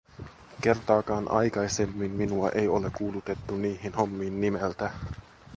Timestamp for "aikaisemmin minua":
1.31-2.49